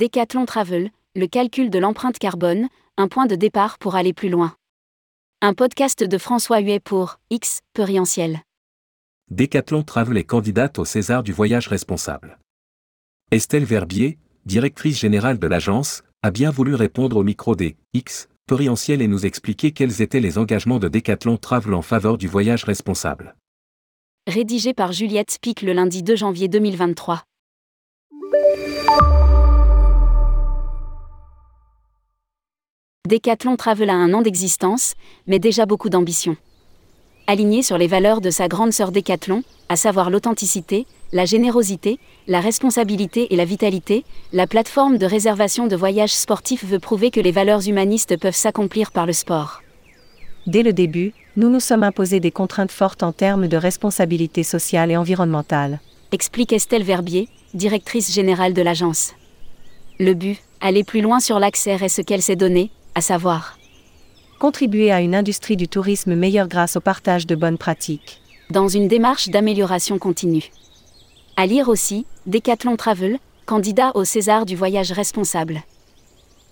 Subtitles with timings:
[0.00, 4.54] Decathlon Travel, le calcul de l'empreinte carbone, un point de départ pour aller plus loin.
[5.42, 8.40] Un podcast de François Huet pour X, Perientiel.
[9.30, 12.38] Decathlon Travel est candidate au César du voyage responsable.
[13.30, 14.16] Estelle Verbier,
[14.46, 19.26] directrice générale de l'agence, a bien voulu répondre au micro des X, Perientiel et nous
[19.26, 23.36] expliquer quels étaient les engagements de Decathlon Travel en faveur du voyage responsable.
[24.26, 27.22] Rédigé par Juliette Spic le lundi 2 janvier 2023.
[33.10, 34.94] Decathlon Travel a un an d'existence,
[35.26, 36.36] mais déjà beaucoup d'ambition.
[37.26, 42.38] Aligné sur les valeurs de sa grande sœur Decathlon, à savoir l'authenticité, la générosité, la
[42.38, 47.32] responsabilité et la vitalité, la plateforme de réservation de voyages sportifs veut prouver que les
[47.32, 49.60] valeurs humanistes peuvent s'accomplir par le sport.
[50.46, 54.92] Dès le début, nous nous sommes imposés des contraintes fortes en termes de responsabilité sociale
[54.92, 55.80] et environnementale.
[56.12, 59.14] Explique Estelle Verbier, directrice générale de l'agence.
[59.98, 63.56] Le but, aller plus loin sur l'accès RSE qu'elle s'est donné, à savoir
[64.38, 68.20] Contribuer à une industrie du tourisme meilleure grâce au partage de bonnes pratiques.
[68.50, 70.50] dans une démarche d'amélioration continue.
[71.36, 75.62] À lire aussi, Decathlon Travel, candidat au César du voyage responsable.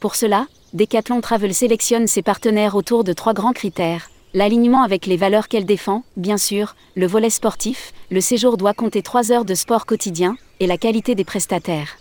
[0.00, 4.10] Pour cela, Decathlon Travel sélectionne ses partenaires autour de trois grands critères.
[4.34, 9.00] L'alignement avec les valeurs qu'elle défend, bien sûr, le volet sportif, le séjour doit compter
[9.00, 11.96] 3 heures de sport quotidien, et la qualité des prestataires.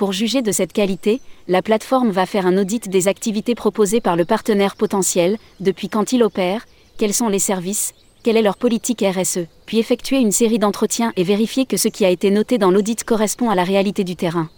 [0.00, 4.16] Pour juger de cette qualité, la plateforme va faire un audit des activités proposées par
[4.16, 9.04] le partenaire potentiel, depuis quand il opère, quels sont les services, quelle est leur politique
[9.06, 12.70] RSE, puis effectuer une série d'entretiens et vérifier que ce qui a été noté dans
[12.70, 14.48] l'audit correspond à la réalité du terrain.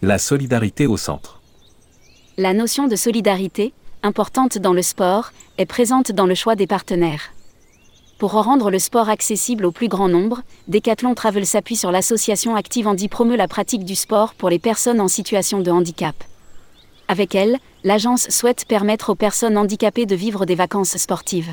[0.00, 1.42] La solidarité au centre.
[2.38, 7.34] La notion de solidarité, importante dans le sport, est présente dans le choix des partenaires.
[8.18, 12.86] Pour rendre le sport accessible au plus grand nombre, Decathlon Travel s'appuie sur l'association Active
[12.86, 16.14] Handi promeut la pratique du sport pour les personnes en situation de handicap.
[17.08, 21.52] Avec elle, l'agence souhaite permettre aux personnes handicapées de vivre des vacances sportives.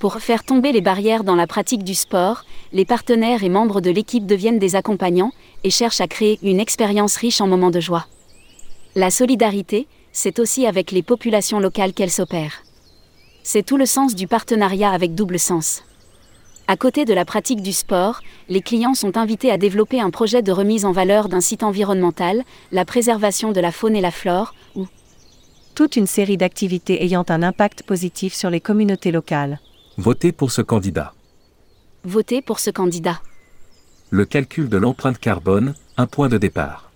[0.00, 3.90] Pour faire tomber les barrières dans la pratique du sport, les partenaires et membres de
[3.90, 5.32] l'équipe deviennent des accompagnants
[5.62, 8.06] et cherchent à créer une expérience riche en moments de joie.
[8.96, 12.64] La solidarité, c'est aussi avec les populations locales qu'elle s'opère.
[13.42, 15.82] C'est tout le sens du partenariat avec double sens.
[16.68, 20.42] À côté de la pratique du sport, les clients sont invités à développer un projet
[20.42, 24.54] de remise en valeur d'un site environnemental, la préservation de la faune et la flore,
[24.76, 24.86] ou
[25.74, 29.58] Toute une série d'activités ayant un impact positif sur les communautés locales.
[29.96, 31.12] Votez pour ce candidat.
[32.04, 33.20] voter pour ce candidat.
[34.10, 36.89] Le calcul de l'empreinte carbone, un point de départ.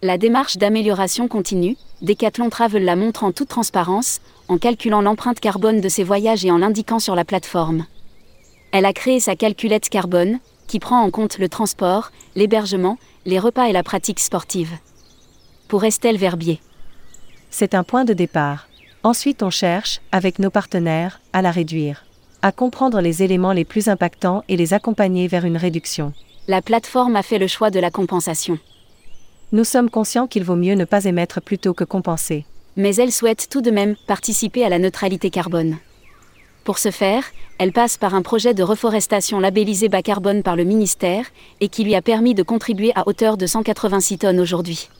[0.00, 5.80] La démarche d'amélioration continue, Decathlon Travel la montre en toute transparence, en calculant l'empreinte carbone
[5.80, 7.84] de ses voyages et en l'indiquant sur la plateforme.
[8.70, 10.38] Elle a créé sa calculette carbone,
[10.68, 14.70] qui prend en compte le transport, l'hébergement, les repas et la pratique sportive.
[15.66, 16.60] Pour Estelle Verbier.
[17.50, 18.68] C'est un point de départ.
[19.02, 22.04] Ensuite, on cherche, avec nos partenaires, à la réduire.
[22.42, 26.12] À comprendre les éléments les plus impactants et les accompagner vers une réduction.
[26.46, 28.60] La plateforme a fait le choix de la compensation.
[29.50, 32.44] Nous sommes conscients qu'il vaut mieux ne pas émettre plutôt que compenser.
[32.76, 35.78] mais elle souhaite tout de même participer à la neutralité carbone.
[36.64, 37.24] Pour ce faire,
[37.58, 41.24] elle passe par un projet de reforestation labellisé bas carbone par le ministère
[41.60, 44.90] et qui lui a permis de contribuer à hauteur de 186 tonnes aujourd'hui.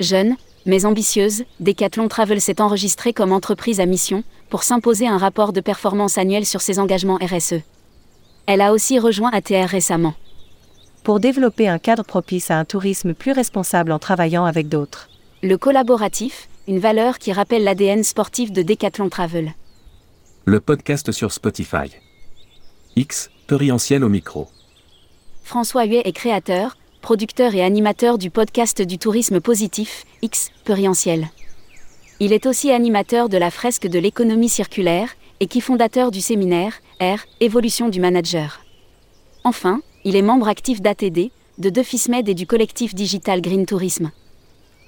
[0.00, 0.36] Jeune,
[0.66, 5.60] mais ambitieuse, Decathlon Travel s'est enregistrée comme entreprise à mission pour s'imposer un rapport de
[5.60, 7.62] performance annuel sur ses engagements RSE.
[8.46, 10.14] Elle a aussi rejoint ATR récemment.
[11.02, 15.08] Pour développer un cadre propice à un tourisme plus responsable en travaillant avec d'autres.
[15.42, 19.54] Le collaboratif, une valeur qui rappelle l'ADN sportif de Decathlon Travel.
[20.44, 21.90] Le podcast sur Spotify.
[22.96, 24.48] X, Perientiel au micro.
[25.42, 31.28] François Huet est créateur, producteur et animateur du podcast du tourisme positif, X, Perientiel.
[32.20, 35.08] Il est aussi animateur de la fresque de l'économie circulaire,
[35.40, 38.60] et qui fondateur du séminaire, R, Évolution du manager.
[39.42, 44.10] Enfin, il est membre actif d'ATD, de Defismed et du collectif digital Green Tourisme.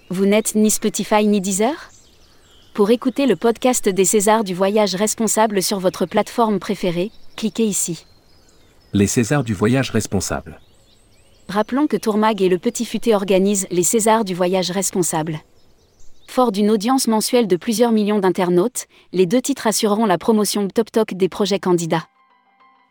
[0.08, 1.90] Vous n'êtes ni Spotify ni Deezer?
[2.74, 8.06] Pour écouter le podcast des Césars du voyage responsable sur votre plateforme préférée, cliquez ici.
[8.94, 10.58] Les Césars du voyage responsable.
[11.48, 15.40] Rappelons que Tourmag et le Petit Futé organisent les Césars du voyage responsable.
[16.26, 20.90] Fort d'une audience mensuelle de plusieurs millions d'internautes, les deux titres assureront la promotion top
[20.90, 22.06] talk des projets candidats.